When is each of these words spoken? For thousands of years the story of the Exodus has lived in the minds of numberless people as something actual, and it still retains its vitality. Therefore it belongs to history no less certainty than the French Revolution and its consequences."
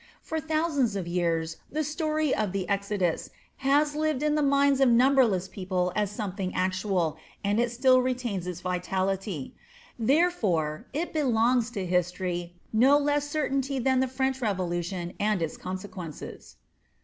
For 0.23 0.39
thousands 0.39 0.95
of 0.95 1.05
years 1.05 1.57
the 1.71 1.83
story 1.83 2.33
of 2.33 2.53
the 2.53 2.67
Exodus 2.67 3.29
has 3.57 3.95
lived 3.95 4.23
in 4.23 4.33
the 4.33 4.41
minds 4.41 4.79
of 4.81 4.89
numberless 4.89 5.47
people 5.47 5.93
as 5.95 6.09
something 6.09 6.55
actual, 6.55 7.17
and 7.43 7.59
it 7.59 7.69
still 7.71 8.01
retains 8.01 8.47
its 8.47 8.61
vitality. 8.61 9.53
Therefore 9.99 10.87
it 10.91 11.13
belongs 11.13 11.69
to 11.77 11.85
history 11.85 12.55
no 12.73 12.97
less 12.97 13.29
certainty 13.29 13.77
than 13.77 13.99
the 13.99 14.07
French 14.07 14.41
Revolution 14.41 15.13
and 15.19 15.39
its 15.39 15.55
consequences." 15.55 16.55